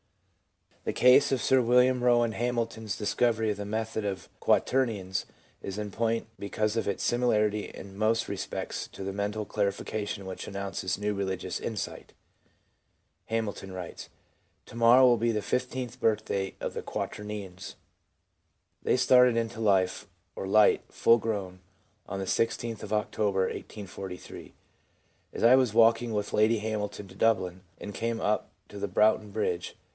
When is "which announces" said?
10.25-10.97